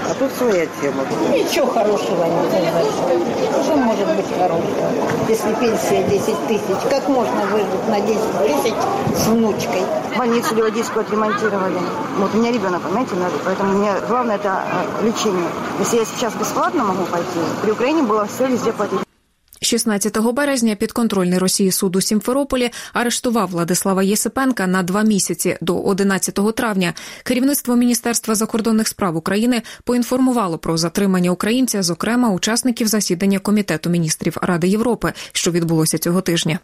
а 0.08 0.14
тут 0.14 0.30
своя 0.38 0.66
тема. 0.80 1.02
Ничего 1.32 1.66
хорошего 1.66 2.24
не 2.26 2.48
произошло. 2.48 3.64
Что 3.64 3.76
может 3.76 4.06
быть 4.14 4.26
хорошего, 4.38 4.88
если 5.28 5.52
пенсия 5.54 6.04
10 6.10 6.46
тысяч? 6.46 6.88
Как 6.88 7.08
можно 7.08 7.40
выжить 7.46 7.88
на 7.88 8.00
10 8.00 8.20
тысяч 8.46 8.74
с 9.16 9.26
внучкой? 9.26 9.82
Больницу 10.16 10.54
Ливадийскую 10.54 11.04
отремонтировали. 11.04 11.80
Вот 12.18 12.32
у 12.32 12.38
меня 12.38 12.52
ребенок, 12.52 12.82
понимаете, 12.82 13.16
надо, 13.16 13.34
поэтому 13.44 13.72
мне 13.72 13.90
главное 14.08 14.36
это 14.36 14.62
э, 15.02 15.06
лечение. 15.06 15.50
Если 15.80 15.96
я 15.96 16.04
сейчас 16.04 16.34
бесплатно 16.34 16.84
могу 16.84 17.02
пойти, 17.06 17.40
при 17.62 17.72
Украине 17.72 18.04
было 18.04 18.26
все 18.26 18.46
везде 18.46 18.72
платить. 18.72 19.05
16 19.62 20.18
березня 20.18 20.74
підконтрольний 20.74 21.38
Росії 21.38 21.72
суд 21.72 21.96
у 21.96 22.00
Сімферополі 22.00 22.70
арештував 22.92 23.48
Владислава 23.48 24.02
Єсипенка 24.02 24.66
на 24.66 24.82
два 24.82 25.02
місяці 25.02 25.56
до 25.60 25.82
11 25.82 26.54
травня. 26.56 26.94
Керівництво 27.22 27.76
Міністерства 27.76 28.34
закордонних 28.34 28.88
справ 28.88 29.16
України 29.16 29.62
поінформувало 29.84 30.58
про 30.58 30.76
затримання 30.76 31.30
українця, 31.30 31.82
зокрема 31.82 32.30
учасників 32.30 32.86
засідання 32.86 33.38
комітету 33.38 33.90
міністрів 33.90 34.36
Ради 34.42 34.68
Європи, 34.68 35.12
що 35.32 35.50
відбулося 35.50 35.98
цього 35.98 36.20
тижня. 36.20 36.58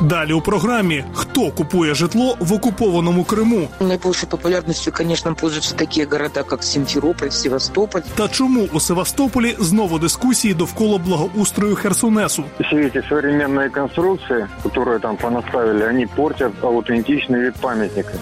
Далі 0.00 0.32
у 0.32 0.40
програмі 0.40 1.04
хто 1.14 1.50
купує 1.50 1.94
житло 1.94 2.36
в 2.40 2.52
окупованому 2.52 3.24
Криму 3.24 3.68
Наибольшей 3.80 4.28
популярностью, 4.28 4.92
конечно, 4.92 5.34
пользуются 5.34 5.74
такие 5.74 6.06
города, 6.06 6.42
как 6.42 6.62
Симферополь, 6.62 7.30
Севастополь. 7.30 8.00
та 8.14 8.28
чому 8.28 8.68
у 8.72 8.80
Севастополі 8.80 9.56
знову 9.60 9.98
дискусії 9.98 10.54
довкола 10.54 10.98
благоустрою 10.98 11.76
Херсонесу. 11.76 12.44
Все 12.60 12.76
эти 12.76 13.02
современные 13.10 13.70
конструкции, 13.70 14.46
которые 14.64 14.98
там 15.00 15.16
понаставили, 15.16 15.82
они 15.84 16.06
портят 16.06 16.52
аутентичный 16.62 17.40
вид 17.40 17.54
памятника. 17.60 18.12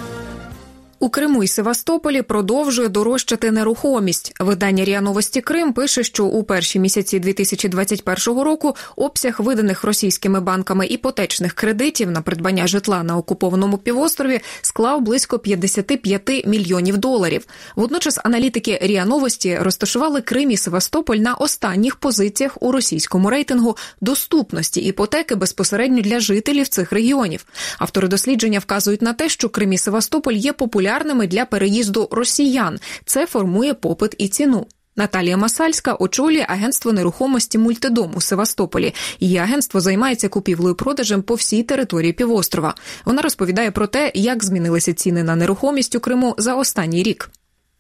У 1.00 1.10
Криму 1.10 1.44
і 1.44 1.48
Севастополі 1.48 2.22
продовжує 2.22 2.88
дорожчати 2.88 3.51
нерухомість. 3.51 4.34
Видання 4.39 4.86
РІА 4.86 5.01
Новості 5.01 5.42
Крим 5.42 5.74
пише, 5.74 6.04
що 6.04 6.25
у 6.25 6.44
перші 6.44 6.80
місяці 6.80 7.20
2021 7.20 8.42
року 8.42 8.75
обсяг 8.96 9.36
виданих 9.39 9.84
російськими 9.84 10.39
банками 10.39 10.88
іпотечних 10.88 11.54
кредитів 11.54 12.12
на 12.12 12.22
придбання 12.22 12.68
житла 12.68 13.04
на 13.04 13.18
окупованому 13.18 13.77
півострові 13.77 14.39
склав 14.62 15.01
близько 15.01 15.39
55 15.39 16.48
мільйонів 16.48 16.98
доларів. 16.98 17.46
Водночас 17.75 18.20
аналітики 18.24 18.80
РІА 18.82 19.06
Новості 19.06 19.58
розташували 19.62 20.22
Крим 20.22 20.51
і 20.51 20.58
Севастополь 20.58 21.18
на 21.18 21.34
останніх 21.36 21.96
позиціях 21.96 22.58
у 22.62 22.72
російському 22.72 23.30
рейтингу 23.30 23.77
доступності 24.01 24.82
іпотеки 24.82 25.36
безпосередньо 25.36 26.01
для 26.01 26.20
жителів 26.20 26.68
цих 26.68 26.92
регіонів. 26.92 27.46
Автори 27.80 28.08
дослідження 28.08 28.60
вказують 28.60 29.01
на 29.01 29.13
те, 29.13 29.30
що 29.30 29.50
Крим 29.50 29.74
і 29.74 29.77
Севастополь 29.77 30.34
є 30.34 30.54
популярними 30.54 30.87
для 31.26 31.45
переїзду 31.45 32.09
росіян. 32.11 32.81
Це 33.04 33.26
формує 33.26 33.75
попит 33.75 34.14
і 34.19 34.28
ціну. 34.28 34.66
Наталія 34.97 35.37
Масальська 35.37 35.95
очолює 35.95 36.47
агентство 36.49 36.92
нерухомості 36.92 37.59
Мультидом 37.59 38.12
у 38.14 38.21
Севастополі. 38.21 38.95
Її 39.21 39.38
агентство 39.38 39.81
займається 39.81 40.28
купівлею 40.28 40.75
продажем 40.75 41.23
по 41.23 41.35
всій 41.35 41.62
території 41.62 42.12
півострова. 42.12 42.75
Вона 43.04 43.23
розповідає 43.23 43.71
про 43.71 43.87
те, 43.87 44.12
як 44.14 44.45
змінилися 44.45 44.95
ціни 44.95 45.23
на 45.23 45.37
нерухомість 45.37 45.95
у 45.95 46.00
Криму 46.00 46.35
за 46.38 46.54
останній 46.54 47.02
рік. 47.02 47.31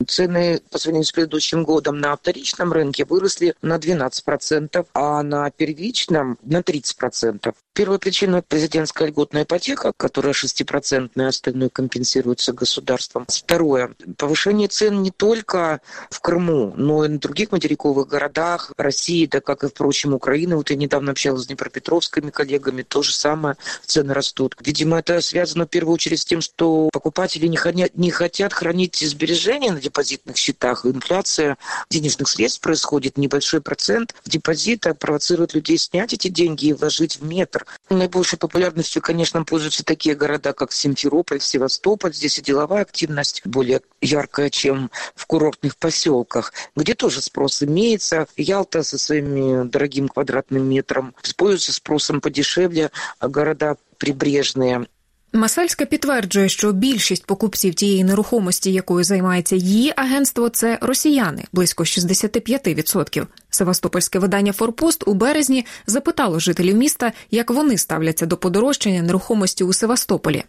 Цены 0.06 0.60
по 0.70 0.78
сравнению 0.78 1.04
с 1.04 1.12
предыдущим 1.12 1.64
годом 1.64 2.00
на 2.00 2.16
вторичном 2.16 2.72
рынке 2.72 3.04
выросли 3.04 3.54
на 3.62 3.78
12%, 3.78 4.86
а 4.94 5.22
на 5.22 5.50
первичном 5.50 6.38
на 6.42 6.60
30%. 6.62 7.52
Первая 7.77 7.99
причина– 7.99 8.41
президентская 8.47 9.09
льготная 9.09 9.43
ипотека, 9.43 9.93
которая 9.95 10.33
6%, 10.33 11.23
остальное 11.23 11.69
компенсируется 11.69 12.51
государством. 12.51 13.27
Второе– 13.29 13.91
повышение 14.17 14.67
цен 14.67 15.03
не 15.03 15.11
только 15.11 15.81
в 16.09 16.19
Крыму, 16.19 16.73
но 16.75 17.05
и 17.05 17.07
на 17.07 17.19
других 17.19 17.51
материковых 17.51 18.07
городах 18.07 18.71
России, 18.77 19.27
да 19.27 19.41
как 19.41 19.63
и, 19.63 19.67
впрочем, 19.67 20.15
Украины. 20.15 20.55
Вот 20.55 20.71
я 20.71 20.75
недавно 20.75 21.11
общалась 21.11 21.43
с 21.43 21.45
днепропетровскими 21.45 22.31
коллегами, 22.31 22.81
то 22.81 23.03
же 23.03 23.13
самое, 23.13 23.57
цены 23.85 24.15
растут. 24.15 24.55
Видимо, 24.59 24.97
это 24.97 25.21
связано 25.21 25.67
в 25.67 25.69
первую 25.69 25.93
очередь 25.93 26.21
с 26.21 26.25
тем, 26.25 26.41
что 26.41 26.89
покупатели 26.91 27.45
не 27.45 27.57
хотят, 27.57 27.95
не 27.95 28.09
хотят 28.09 28.53
хранить 28.53 28.97
сбережения 29.07 29.71
на 29.71 29.79
депозитных 29.79 30.35
счетах. 30.37 30.83
Инфляция 30.87 31.59
денежных 31.91 32.27
средств 32.27 32.59
происходит, 32.59 33.19
небольшой 33.19 33.61
процент 33.61 34.15
в 34.25 34.29
депозитах 34.29 34.97
провоцирует 34.97 35.53
людей 35.53 35.77
снять 35.77 36.13
эти 36.13 36.29
деньги 36.29 36.69
и 36.69 36.73
вложить 36.73 37.17
в 37.17 37.23
метр. 37.23 37.66
Наибольшей 37.89 38.37
популярностью, 38.37 39.01
конечно, 39.01 39.43
пользуются 39.43 39.83
такие 39.83 40.15
города, 40.15 40.53
как 40.53 40.71
Симферополь, 40.71 41.39
Севастополь. 41.39 42.13
Здесь 42.13 42.37
и 42.39 42.41
деловая 42.41 42.81
активность 42.81 43.41
более 43.45 43.81
яркая, 44.01 44.49
чем 44.49 44.91
в 45.15 45.25
курортных 45.25 45.77
поселках, 45.77 46.53
где 46.75 46.95
тоже 46.95 47.21
спрос 47.21 47.63
имеется. 47.63 48.27
Ялта 48.35 48.83
со 48.83 48.97
своими 48.97 49.67
дорогим 49.67 50.07
квадратным 50.09 50.69
метром 50.69 51.15
пользуется 51.37 51.73
спросом 51.73 52.21
подешевле, 52.21 52.91
а 53.19 53.27
города 53.27 53.77
прибрежные 53.97 54.87
Масальська 55.33 55.85
підтверджує, 55.85 56.49
що 56.49 56.71
більшість 56.71 57.25
покупців 57.25 57.73
тієї 57.73 58.03
нерухомості, 58.03 58.71
якою 58.71 59.03
займається 59.03 59.55
її 59.55 59.93
агентство, 59.95 60.49
це 60.49 60.77
росіяни 60.81 61.43
близько 61.53 61.83
65%. 61.83 63.27
Севастопольське 63.49 64.19
видання 64.19 64.53
Форпост 64.53 65.07
у 65.07 65.13
березні 65.13 65.65
запитало 65.87 66.39
жителів 66.39 66.77
міста, 66.77 67.11
як 67.31 67.51
вони 67.51 67.77
ставляться 67.77 68.25
до 68.25 68.37
подорожчання 68.37 69.01
нерухомості 69.01 69.63
у 69.63 69.73
Севастополі. 69.73 70.43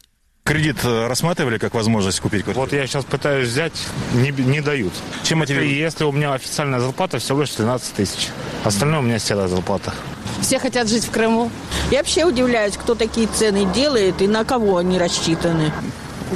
Кредит 0.49 0.79
э, 0.83 1.09
рассматривали 1.09 1.59
как 1.59 1.75
возможность 1.75 2.21
купить 2.21 2.43
квартиру? 2.43 2.65
Вот 2.65 2.73
я 2.73 2.87
сейчас 2.87 3.05
пытаюсь 3.05 3.49
взять, 3.49 3.75
не, 4.15 4.31
не 4.31 4.63
дают. 4.63 4.95
Чем 5.23 5.41
мотивируют? 5.41 5.71
Если 5.71 6.05
у 6.05 6.13
меня 6.13 6.33
официальная 6.33 6.81
зарплата 6.81 7.19
всего 7.19 7.43
лишь 7.43 7.51
13 7.51 7.93
тысяч. 7.93 8.29
Остальное 8.65 9.01
у 9.01 9.03
меня 9.03 9.19
седая 9.19 9.47
зарплата. 9.47 9.93
Все 10.41 10.59
хотят 10.59 10.89
жить 10.89 11.05
в 11.05 11.11
Крыму. 11.11 11.51
Я 11.91 11.99
вообще 11.99 12.25
удивляюсь, 12.25 12.79
кто 12.79 12.95
такие 12.95 13.27
цены 13.27 13.67
делает 13.75 14.23
и 14.23 14.27
на 14.27 14.45
кого 14.45 14.79
они 14.79 14.99
рассчитаны. 14.99 15.71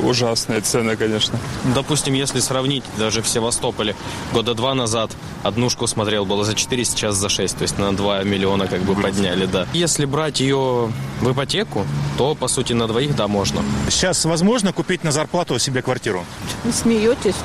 Ужасные 0.02 0.60
цены, 0.60 0.96
конечно. 0.96 1.38
Допустим, 1.74 2.14
если 2.14 2.40
сравнить 2.40 2.84
даже 2.98 3.22
в 3.22 3.28
Севастополе, 3.28 3.94
года 4.32 4.54
два 4.54 4.74
назад 4.74 5.10
однушку 5.42 5.86
смотрел, 5.86 6.24
было 6.24 6.44
за 6.44 6.54
4, 6.54 6.84
сейчас 6.84 7.16
за 7.16 7.28
6, 7.28 7.56
то 7.56 7.62
есть 7.62 7.78
на 7.78 7.94
2 7.94 8.24
миллиона 8.24 8.66
как 8.66 8.82
бы 8.82 8.94
подняли, 8.94 9.46
да. 9.46 9.66
Если 9.72 10.04
брать 10.04 10.40
ее 10.40 10.90
в 11.20 11.32
ипотеку, 11.32 11.86
то, 12.16 12.34
по 12.34 12.48
сути, 12.48 12.72
на 12.72 12.86
двоих, 12.86 13.14
да, 13.16 13.28
можно. 13.28 13.62
Сейчас 13.88 14.24
возможно 14.24 14.72
купить 14.72 15.04
на 15.04 15.12
зарплату 15.12 15.58
себе 15.58 15.82
квартиру? 15.82 16.24
Вы 16.64 16.72
смеетесь? 16.72 17.36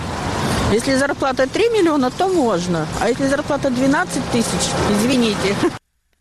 Если 0.71 0.95
зарплата 0.95 1.47
3 1.47 1.69
миллиона, 1.69 2.11
то 2.11 2.27
можно. 2.27 2.87
А 2.99 3.09
если 3.09 3.27
зарплата 3.27 3.69
12 3.69 4.31
тысяч, 4.31 4.71
извините. 4.91 5.55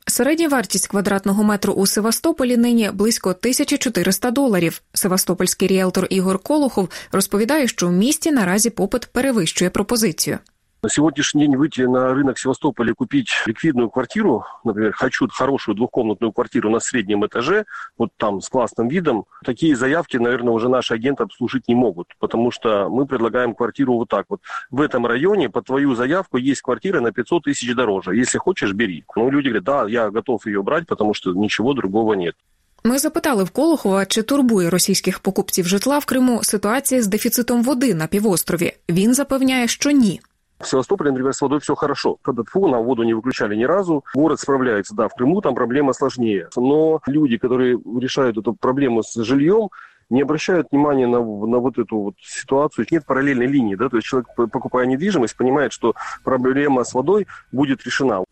Середня 0.08 0.48
вартість 0.48 0.88
квадратного 0.88 1.44
метру 1.44 1.72
у 1.72 1.86
Севастополі 1.86 2.56
нині 2.56 2.90
близько 2.94 3.30
1400 3.30 4.30
доларів. 4.30 4.82
Севастопольський 4.92 5.68
ріелтор 5.68 6.06
Ігор 6.10 6.38
Колухов 6.38 6.88
розповідає, 7.12 7.68
що 7.68 7.88
в 7.88 7.92
місті 7.92 8.32
наразі 8.32 8.70
попит 8.70 9.06
перевищує 9.06 9.70
пропозицію. 9.70 10.38
На 10.83 10.89
сегодняшний 10.89 11.45
день 11.45 11.57
выйти 11.57 11.81
на 11.81 12.11
рынок 12.11 12.39
Севастополя 12.39 12.89
и 12.89 12.95
купить 12.95 13.29
ликвидную 13.45 13.91
квартиру, 13.91 14.45
например, 14.63 14.93
хочу 14.93 15.27
хорошую 15.27 15.75
двухкомнатную 15.75 16.31
квартиру 16.31 16.71
на 16.71 16.79
среднем 16.79 17.23
этаже, 17.23 17.65
вот 17.99 18.09
там 18.17 18.41
с 18.41 18.49
классным 18.49 18.87
видом, 18.87 19.25
такие 19.45 19.75
заявки, 19.75 20.17
наверное, 20.17 20.53
уже 20.53 20.69
наши 20.69 20.95
агенты 20.95 21.21
обслужить 21.21 21.67
не 21.67 21.75
могут, 21.75 22.07
потому 22.17 22.49
что 22.49 22.89
мы 22.89 23.05
предлагаем 23.05 23.53
квартиру 23.53 23.93
вот 23.93 24.09
так 24.09 24.25
вот. 24.29 24.41
В 24.71 24.81
этом 24.81 25.05
районе 25.05 25.51
под 25.51 25.65
твою 25.65 25.93
заявку 25.93 26.37
есть 26.37 26.63
квартира 26.63 26.99
на 26.99 27.11
500 27.11 27.43
тысяч 27.43 27.75
дороже. 27.75 28.15
Если 28.15 28.39
хочешь, 28.39 28.73
бери. 28.73 29.03
Ну, 29.15 29.29
люди 29.29 29.49
говорят, 29.49 29.63
да, 29.63 29.85
я 29.87 30.09
готов 30.09 30.47
ее 30.47 30.63
брать, 30.63 30.87
потому 30.87 31.13
что 31.13 31.31
ничего 31.33 31.75
другого 31.75 32.13
нет. 32.13 32.35
Ми 32.83 32.99
запитали 32.99 33.43
в 33.43 33.49
Колохова, 33.49 34.05
чи 34.05 34.23
турбує 34.23 34.69
російських 34.69 35.19
покупців 35.19 35.67
житла 35.67 35.99
в 35.99 36.05
Криму 36.05 36.43
ситуація 36.43 37.01
з 37.01 37.07
дефіцитом 37.07 37.63
води 37.63 37.93
на 37.93 38.07
півострові. 38.07 38.73
Він 38.89 39.13
запевняє, 39.13 39.67
що 39.67 39.91
ні. 39.91 40.21
В 40.59 40.67
Севастополе, 40.67 41.09
например, 41.09 41.33
с 41.33 41.41
водой 41.41 41.59
все 41.59 41.75
хорошо. 41.75 42.17
Когда 42.21 42.43
ТФУ 42.43 42.67
нам 42.67 42.83
воду 42.83 43.03
не 43.03 43.13
выключали 43.13 43.55
ни 43.55 43.63
разу. 43.63 44.03
Город 44.13 44.39
справляется, 44.39 44.95
да, 44.95 45.07
в 45.07 45.15
Крыму 45.15 45.41
там 45.41 45.55
проблема 45.55 45.93
сложнее. 45.93 46.49
Но 46.55 47.01
люди, 47.07 47.37
которые 47.37 47.79
решают 47.99 48.37
эту 48.37 48.53
проблему 48.53 49.01
с 49.01 49.15
жильем, 49.23 49.69
не 50.11 50.21
обращают 50.21 50.67
внимания 50.71 51.07
на, 51.07 51.19
на 51.19 51.57
вот 51.57 51.77
эту 51.79 51.97
вот 51.97 52.13
ситуацию. 52.21 52.85
Нет 52.91 53.05
параллельной 53.05 53.47
линии, 53.47 53.75
да, 53.75 53.89
то 53.89 53.97
есть 53.97 54.07
человек, 54.07 54.27
покупая 54.35 54.85
недвижимость, 54.85 55.37
понимает, 55.37 55.71
что 55.71 55.95
проблема 56.23 56.83
с 56.83 56.93
водой 56.93 57.27
будет 57.51 57.83
решена. 57.85 58.23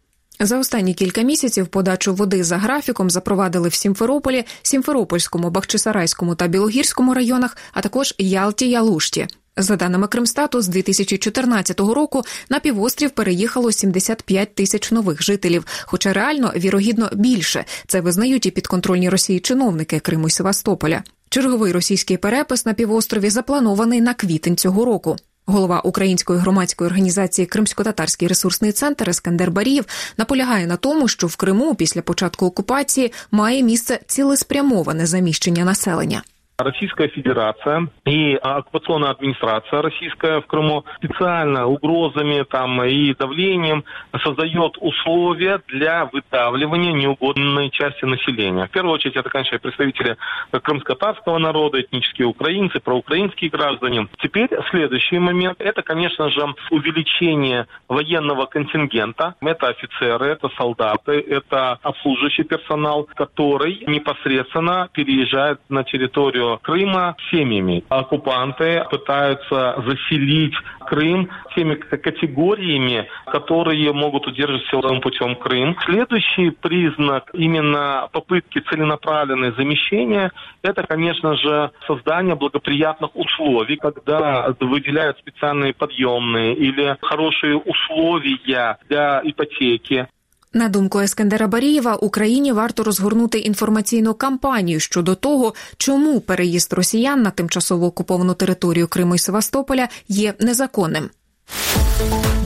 За 0.41 0.59
останні 0.59 0.93
кілька 0.93 1.21
місяців 1.21 1.67
подачу 1.67 2.13
води 2.13 2.43
за 2.43 2.57
графіком 2.57 3.09
запровадили 3.09 3.69
в 3.69 3.73
Сімферополі, 3.73 4.43
Сімферопольському, 4.61 5.49
Бахчисарайському 5.49 6.35
та 6.35 6.47
Білогірському 6.47 7.13
районах, 7.13 7.57
а 7.73 7.81
також 7.81 8.15
Ялті 8.17 8.69
Ялушті. 8.69 9.27
За 9.56 9.76
даними 9.76 10.08
Кримстату, 10.08 10.62
з 10.62 10.68
2014 10.68 11.80
року 11.80 12.22
на 12.50 12.60
півострів 12.60 13.10
переїхало 13.10 13.72
75 13.72 14.54
тисяч 14.54 14.90
нових 14.90 15.22
жителів, 15.22 15.66
хоча 15.84 16.12
реально 16.12 16.52
вірогідно 16.56 17.10
більше. 17.12 17.64
Це 17.86 18.00
визнають 18.00 18.46
і 18.46 18.50
підконтрольні 18.50 19.08
Росії 19.08 19.40
чиновники 19.40 20.00
Криму 20.00 20.28
й 20.28 20.30
Севастополя. 20.30 21.02
Черговий 21.28 21.72
російський 21.72 22.16
перепис 22.16 22.66
на 22.66 22.72
півострові 22.72 23.30
запланований 23.30 24.00
на 24.00 24.14
квітень 24.14 24.56
цього 24.56 24.84
року. 24.84 25.16
Голова 25.46 25.80
української 25.80 26.38
громадської 26.38 26.90
організації 26.90 27.46
Кримсько-татарський 27.46 28.28
ресурсний 28.28 28.72
центр 28.72 29.10
Ескандер 29.10 29.50
Барієв 29.50 29.84
наполягає 30.18 30.66
на 30.66 30.76
тому, 30.76 31.08
що 31.08 31.26
в 31.26 31.36
Криму 31.36 31.74
після 31.74 32.02
початку 32.02 32.46
окупації 32.46 33.12
має 33.30 33.62
місце 33.62 34.00
цілеспрямоване 34.06 35.06
заміщення 35.06 35.64
населення. 35.64 36.22
Российская 36.56 37.08
Федерация 37.08 37.88
и 38.06 38.36
оккупационная 38.36 39.10
администрация 39.10 39.82
российская 39.82 40.40
в 40.40 40.46
Крыму 40.46 40.84
специально 40.98 41.66
угрозами 41.66 42.44
там 42.44 42.80
и 42.84 43.12
давлением 43.12 43.82
создает 44.22 44.76
условия 44.78 45.60
для 45.66 46.04
выдавливания 46.04 46.92
неугодной 46.92 47.70
части 47.70 48.04
населения. 48.04 48.66
В 48.66 48.70
первую 48.70 48.94
очередь 48.94 49.16
это, 49.16 49.28
конечно, 49.30 49.58
представители 49.58 50.16
крымско-татарского 50.52 51.38
народа, 51.38 51.80
этнические 51.80 52.28
украинцы, 52.28 52.78
проукраинские 52.78 53.50
граждане. 53.50 54.06
Теперь 54.18 54.48
следующий 54.70 55.18
момент, 55.18 55.60
это, 55.60 55.82
конечно 55.82 56.30
же, 56.30 56.54
увеличение 56.70 57.66
военного 57.88 58.46
контингента. 58.46 59.34
Это 59.40 59.68
офицеры, 59.70 60.26
это 60.26 60.48
солдаты, 60.56 61.18
это 61.18 61.80
обслуживающий 61.82 62.44
персонал, 62.44 63.08
который 63.16 63.82
непосредственно 63.88 64.88
переезжает 64.92 65.58
на 65.68 65.82
территорию 65.82 66.43
Крыма 66.62 67.16
семьями. 67.30 67.84
Оккупанты 67.88 68.84
пытаются 68.90 69.82
заселить 69.86 70.54
Крым 70.86 71.30
теми 71.54 71.74
категориями, 71.76 73.08
которые 73.26 73.92
могут 73.92 74.26
удерживать 74.26 74.66
силовым 74.66 75.00
путем 75.00 75.34
Крым. 75.36 75.76
Следующий 75.86 76.50
признак 76.50 77.30
именно 77.32 78.08
попытки 78.12 78.58
целенаправленной 78.60 79.52
замещения– 79.52 80.30
это, 80.62 80.82
конечно 80.82 81.36
же, 81.36 81.70
создание 81.86 82.34
благоприятных 82.34 83.14
условий, 83.14 83.76
когда 83.76 84.54
выделяют 84.60 85.18
специальные 85.18 85.74
подъемные 85.74 86.54
или 86.54 86.96
хорошие 87.00 87.56
условия 87.56 88.78
для 88.88 89.20
ипотеки. 89.24 90.08
На 90.56 90.68
думку 90.68 91.00
Ескендера 91.00 91.46
Барієва, 91.46 91.94
Україні 91.94 92.52
варто 92.52 92.84
розгорнути 92.84 93.38
інформаційну 93.38 94.14
кампанію 94.14 94.80
щодо 94.80 95.14
того, 95.14 95.54
чому 95.76 96.20
переїзд 96.20 96.72
росіян 96.72 97.22
на 97.22 97.30
тимчасово 97.30 97.86
окуповану 97.86 98.34
територію 98.34 98.88
Криму 98.88 99.14
і 99.14 99.18
Севастополя 99.18 99.88
є 100.08 100.34
незаконним. 100.40 101.10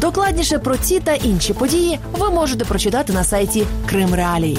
Докладніше 0.00 0.58
про 0.58 0.76
ці 0.76 1.00
та 1.00 1.14
інші 1.14 1.52
події 1.52 1.98
ви 2.12 2.30
можете 2.30 2.64
прочитати 2.64 3.12
на 3.12 3.24
сайті 3.24 3.66
Крим 3.86 4.14
Реалії. 4.14 4.58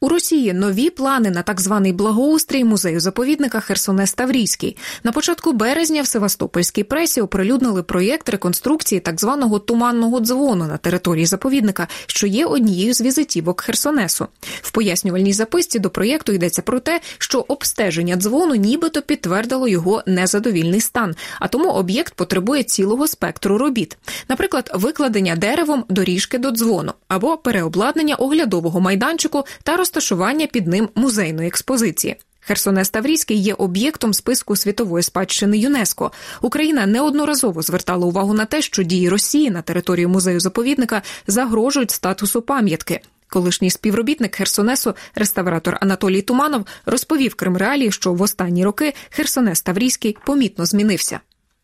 У 0.00 0.08
Росії 0.08 0.52
нові 0.52 0.90
плани 0.90 1.30
на 1.30 1.42
так 1.42 1.60
званий 1.60 1.92
благоустрій 1.92 2.64
музею 2.64 3.00
заповідника 3.00 3.60
Херсонес 3.60 4.12
Таврійський. 4.12 4.76
На 5.04 5.12
початку 5.12 5.52
березня 5.52 6.02
в 6.02 6.06
Севастопольській 6.06 6.84
пресі 6.84 7.20
оприлюднили 7.20 7.82
проєкт 7.82 8.28
реконструкції 8.28 9.00
так 9.00 9.20
званого 9.20 9.58
туманного 9.58 10.20
дзвону 10.20 10.66
на 10.66 10.76
території 10.76 11.26
заповідника, 11.26 11.88
що 12.06 12.26
є 12.26 12.46
однією 12.46 12.94
з 12.94 13.00
візитівок 13.00 13.60
Херсонесу. 13.60 14.26
В 14.40 14.70
пояснювальній 14.70 15.32
записці 15.32 15.78
до 15.78 15.90
проєкту 15.90 16.32
йдеться 16.32 16.62
про 16.62 16.80
те, 16.80 17.00
що 17.18 17.44
обстеження 17.48 18.16
дзвону 18.16 18.54
нібито 18.54 19.02
підтвердило 19.02 19.68
його 19.68 20.02
незадовільний 20.06 20.80
стан, 20.80 21.14
а 21.40 21.48
тому 21.48 21.70
об'єкт 21.70 22.14
потребує 22.14 22.62
цілого 22.62 23.06
спектру 23.06 23.58
робіт, 23.58 23.98
наприклад, 24.28 24.70
викладення 24.74 25.36
деревом 25.36 25.84
доріжки 25.88 26.38
до 26.38 26.50
дзвону 26.50 26.92
або 27.08 27.36
переобладнання 27.36 28.14
оглядового 28.14 28.80
майданчику 28.80 29.44
та 29.62 29.76
розташування 29.88 30.46
під 30.46 30.66
ним 30.66 30.88
музейної 30.94 31.48
експозиції. 31.48 32.16
Херсонес 32.40 32.90
Таврійський 32.90 33.36
є 33.36 33.54
об'єктом 33.54 34.12
списку 34.14 34.56
світової 34.56 35.02
спадщини 35.02 35.58
ЮНЕСКО. 35.58 36.10
Україна 36.42 36.86
неодноразово 36.86 37.62
звертала 37.62 38.06
увагу 38.06 38.34
на 38.34 38.44
те, 38.44 38.62
що 38.62 38.82
дії 38.82 39.08
Росії 39.08 39.50
на 39.50 39.62
території 39.62 40.06
музею 40.06 40.40
заповідника 40.40 41.02
загрожують 41.26 41.90
статусу 41.90 42.42
пам'ятки. 42.42 43.00
Колишній 43.28 43.70
співробітник 43.70 44.34
Херсонесу, 44.34 44.94
реставратор 45.14 45.78
Анатолій 45.80 46.22
Туманов, 46.22 46.66
розповів 46.86 47.34
Кримреалії, 47.34 47.92
що 47.92 48.12
в 48.12 48.22
останні 48.22 48.64
роки 48.64 48.94
Херсонес 49.10 49.62
Таврійський 49.62 50.16
помітно 50.26 50.64
змінився. 50.64 51.20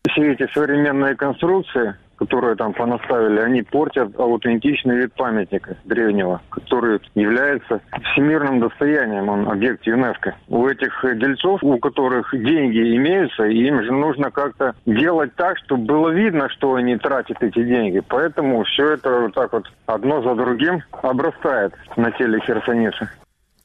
Всі 0.09 0.35
ці 0.37 0.47
сучасні 0.53 1.15
конструкції 1.19 1.93
которые 2.17 2.55
там 2.55 2.73
понаставили, 2.73 3.39
они 3.39 3.61
портят 3.61 4.17
аутентичный 4.19 4.97
вид 4.97 5.13
памятника 5.13 5.77
древнего, 5.85 6.41
который 6.49 6.99
является 7.15 7.81
всемирным 8.11 8.59
достоянием, 8.59 9.29
он 9.29 9.47
объект 9.49 9.85
ЮНЕСКО. 9.85 10.35
У 10.47 10.67
этих 10.67 11.03
дельцов, 11.03 11.63
у 11.63 11.77
которых 11.77 12.29
деньги 12.31 12.95
имеются, 12.95 13.43
им 13.43 13.83
же 13.83 13.91
нужно 13.91 14.31
как-то 14.31 14.75
делать 14.85 15.35
так, 15.35 15.57
чтобы 15.59 15.85
было 15.85 16.09
видно, 16.09 16.49
что 16.49 16.75
они 16.75 16.97
тратят 16.97 17.41
эти 17.41 17.63
деньги. 17.63 18.01
Поэтому 18.07 18.63
все 18.63 18.91
это 18.91 19.21
вот 19.21 19.33
так 19.33 19.53
вот 19.53 19.65
одно 19.85 20.21
за 20.21 20.35
другим 20.35 20.81
обрастает 21.01 21.73
на 21.95 22.11
теле 22.11 22.39
херсонеса. 22.39 23.09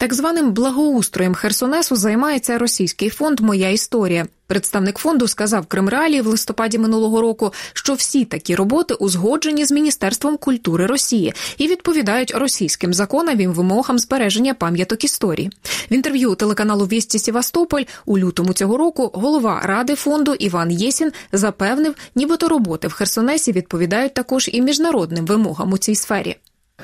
Так 0.01 0.15
званим 0.15 0.53
благоустроєм 0.53 1.35
Херсонесу 1.35 1.97
займається 1.97 2.59
російський 2.59 3.09
фонд 3.09 3.41
Моя 3.41 3.71
історія. 3.71 4.27
Представник 4.47 4.99
фонду 4.99 5.29
сказав 5.29 5.67
Кримреалії 5.67 6.21
в 6.21 6.27
листопаді 6.27 6.79
минулого 6.79 7.21
року, 7.21 7.53
що 7.73 7.95
всі 7.95 8.25
такі 8.25 8.55
роботи 8.55 8.95
узгоджені 8.95 9.65
з 9.65 9.73
міністерством 9.73 10.37
культури 10.37 10.87
Росії 10.87 11.35
і 11.59 11.69
відповідають 11.69 12.35
російським 12.35 12.95
законам 12.95 13.53
вимогам 13.53 13.99
збереження 13.99 14.55
пам'яток 14.55 15.05
історії. 15.05 15.51
В 15.91 15.95
інтерв'ю 15.95 16.35
телеканалу 16.35 16.85
Вісті 16.85 17.19
Сівастополь 17.19 17.85
у 18.07 18.19
лютому 18.19 18.53
цього 18.53 18.77
року 18.77 19.11
голова 19.15 19.61
ради 19.65 19.95
фонду 19.95 20.35
Іван 20.35 20.71
Єсін 20.71 21.13
запевнив, 21.33 21.95
нібито 22.15 22.49
роботи 22.49 22.89
в 22.89 22.93
Херсонесі 22.93 23.53
відповідають 23.53 24.15
також 24.15 24.51
і 24.53 24.63
міжнародним 24.63 25.27
вимогам 25.27 25.73
у 25.73 25.79
цій 25.79 25.95
сфері. 25.95 26.37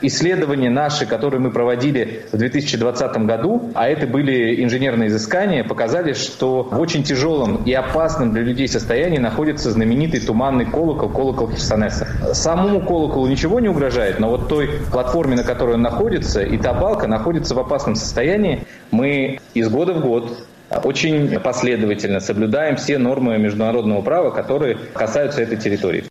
Исследования 0.02 0.70
наши, 0.70 1.06
которые 1.06 1.40
мы 1.40 1.50
проводили 1.50 2.26
в 2.32 2.36
2020 2.36 3.16
году, 3.18 3.70
а 3.74 3.88
это 3.88 4.06
были 4.06 4.62
инженерные 4.62 5.08
изыскания, 5.08 5.64
показали, 5.64 6.12
что 6.12 6.62
в 6.62 6.78
очень 6.78 7.02
тяжелом 7.02 7.62
и 7.64 7.72
опасном 7.72 8.32
для 8.32 8.42
людей 8.42 8.68
состоянии 8.68 9.18
находится 9.18 9.70
знаменитый 9.70 10.20
туманный 10.20 10.66
колокол, 10.66 11.08
колокол 11.08 11.50
Херсонеса. 11.50 12.06
Самому 12.34 12.80
колоколу 12.80 13.26
ничего 13.26 13.60
не 13.60 13.68
угрожает, 13.68 14.20
но 14.20 14.28
вот 14.28 14.48
той 14.48 14.68
платформе, 14.90 15.36
на 15.36 15.44
которой 15.44 15.74
он 15.74 15.82
находится, 15.82 16.42
и 16.42 16.58
та 16.58 16.74
балка 16.74 17.06
находится 17.06 17.54
в 17.54 17.58
опасном 17.58 17.94
состоянии. 17.94 18.64
Мы 18.90 19.40
из 19.54 19.68
года 19.68 19.94
в 19.94 20.00
год 20.00 20.46
очень 20.84 21.38
последовательно 21.40 22.20
соблюдаем 22.20 22.76
все 22.76 22.98
нормы 22.98 23.38
международного 23.38 24.02
права, 24.02 24.30
которые 24.30 24.76
касаются 24.94 25.42
этой 25.42 25.56
территории. 25.56 26.04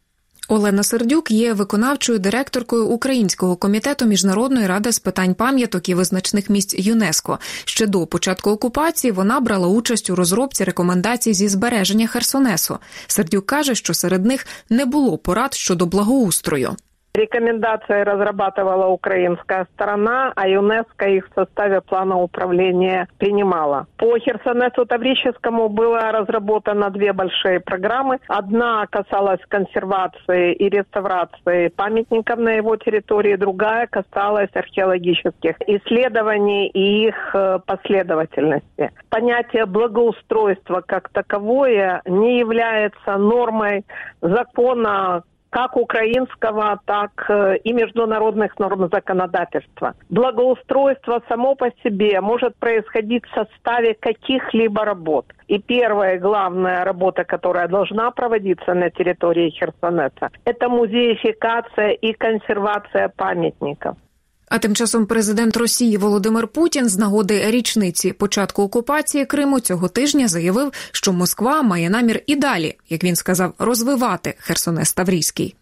Олена 0.47 0.83
Сердюк 0.83 1.31
є 1.31 1.53
виконавчою 1.53 2.19
директоркою 2.19 2.87
Українського 2.87 3.55
комітету 3.55 4.05
міжнародної 4.05 4.67
ради 4.67 4.91
з 4.91 4.99
питань 4.99 5.33
пам'яток 5.33 5.89
і 5.89 5.93
визначних 5.93 6.49
місць 6.49 6.75
ЮНЕСКО. 6.77 7.39
Ще 7.65 7.87
до 7.87 8.05
початку 8.05 8.49
окупації 8.49 9.11
вона 9.11 9.39
брала 9.39 9.67
участь 9.67 10.09
у 10.09 10.15
розробці 10.15 10.63
рекомендацій 10.63 11.33
зі 11.33 11.47
збереження 11.47 12.07
Херсонесу. 12.07 12.77
Сердюк 13.07 13.45
каже, 13.45 13.75
що 13.75 13.93
серед 13.93 14.25
них 14.25 14.47
не 14.69 14.85
було 14.85 15.17
порад 15.17 15.53
щодо 15.53 15.85
благоустрою. 15.85 16.75
Рекомендации 17.15 18.03
разрабатывала 18.03 18.87
украинская 18.87 19.67
сторона, 19.73 20.33
а 20.35 20.49
ЮНЕСКО 20.49 21.05
их 21.07 21.29
в 21.29 21.33
составе 21.33 21.79
плана 21.79 22.17
управления 22.17 23.07
принимала. 23.19 23.87
По 23.95 24.19
Херсонесу 24.19 24.85
Таврическому 24.85 25.69
было 25.69 26.11
разработано 26.11 26.89
две 26.89 27.13
большие 27.13 27.61
программы. 27.61 28.19
Одна 28.27 28.85
касалась 28.87 29.39
консервации 29.47 30.55
и 30.55 30.67
реставрации 30.67 31.69
памятников 31.69 32.37
на 32.37 32.49
его 32.49 32.75
территории, 32.75 33.37
другая 33.37 33.87
касалась 33.87 34.49
археологических 34.53 35.55
исследований 35.67 36.67
и 36.67 37.07
их 37.07 37.15
э, 37.33 37.59
последовательности. 37.65 38.91
Понятие 39.09 39.67
благоустройства 39.67 40.83
как 40.85 41.07
таковое 41.09 42.01
не 42.05 42.39
является 42.39 43.15
нормой 43.15 43.85
закона 44.19 45.23
как 45.55 45.77
украинского, 45.77 46.81
так 46.83 47.11
э, 47.29 47.55
и 47.63 47.71
международных 47.71 48.59
норм 48.59 48.89
законодательства. 48.91 49.93
Благоустройство 50.09 51.21
само 51.29 51.55
по 51.55 51.71
себе 51.81 52.19
может 52.19 52.57
происходить 52.57 53.23
в 53.25 53.33
составе 53.33 53.93
каких-либо 53.93 54.83
работ. 54.83 55.27
И 55.47 55.59
первая 55.59 56.19
главная 56.19 56.83
работа, 56.83 57.23
которая 57.23 57.69
должна 57.69 58.11
проводиться 58.11 58.73
на 58.73 58.89
территории 58.89 59.49
Херсонеса, 59.51 60.29
это 60.43 60.67
музеификация 60.67 61.91
и 61.91 62.11
консервация 62.11 63.07
памятников. 63.15 63.95
А 64.49 64.57
тим 64.57 64.75
часом 64.75 65.05
президент 65.05 65.57
Росії 65.57 65.97
Володимир 65.97 66.47
Путін 66.47 66.89
з 66.89 66.97
нагоди 66.97 67.51
річниці 67.51 68.13
початку 68.13 68.63
окупації 68.63 69.25
Криму 69.25 69.59
цього 69.59 69.87
тижня 69.87 70.27
заявив, 70.27 70.71
що 70.91 71.13
Москва 71.13 71.61
має 71.61 71.89
намір 71.89 72.21
і 72.27 72.35
далі, 72.35 72.75
як 72.89 73.03
він 73.03 73.15
сказав, 73.15 73.53
розвивати 73.59 74.33
Херсонес 74.37 74.93
Таврійський. 74.93 75.55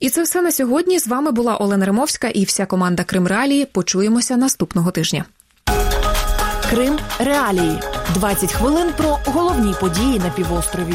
І 0.00 0.10
це 0.10 0.22
все 0.22 0.42
на 0.42 0.52
сьогодні. 0.52 0.98
З 0.98 1.08
вами 1.08 1.30
була 1.30 1.56
Олена 1.56 1.86
Римовська 1.86 2.28
і 2.28 2.44
вся 2.44 2.66
команда 2.66 3.04
Крим 3.04 3.26
Реалії. 3.26 3.66
Почуємося 3.66 4.36
наступного 4.36 4.90
тижня. 4.90 5.24
Крим 6.70 6.98
Реалії 7.18 7.78
20 8.14 8.52
хвилин 8.52 8.88
про 8.96 9.18
головні 9.24 9.74
події 9.80 10.18
на 10.18 10.30
півострові. 10.30 10.94